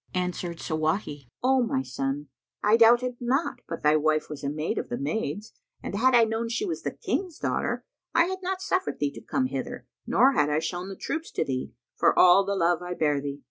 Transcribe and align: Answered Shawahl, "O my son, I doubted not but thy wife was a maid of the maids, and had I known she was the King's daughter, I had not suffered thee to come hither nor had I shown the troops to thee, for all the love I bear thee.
Answered 0.15 0.57
Shawahl, 0.57 1.27
"O 1.43 1.61
my 1.61 1.83
son, 1.83 2.27
I 2.63 2.75
doubted 2.75 3.17
not 3.19 3.59
but 3.69 3.83
thy 3.83 3.95
wife 3.97 4.31
was 4.31 4.43
a 4.43 4.49
maid 4.49 4.79
of 4.79 4.89
the 4.89 4.97
maids, 4.97 5.53
and 5.83 5.93
had 5.93 6.15
I 6.15 6.23
known 6.23 6.49
she 6.49 6.65
was 6.65 6.81
the 6.81 6.89
King's 6.97 7.37
daughter, 7.37 7.85
I 8.11 8.25
had 8.25 8.39
not 8.41 8.63
suffered 8.63 8.97
thee 8.97 9.11
to 9.11 9.21
come 9.21 9.45
hither 9.45 9.85
nor 10.07 10.31
had 10.31 10.49
I 10.49 10.57
shown 10.57 10.89
the 10.89 10.95
troops 10.95 11.29
to 11.33 11.45
thee, 11.45 11.73
for 11.97 12.17
all 12.17 12.43
the 12.43 12.55
love 12.55 12.81
I 12.81 12.95
bear 12.95 13.21
thee. 13.21 13.39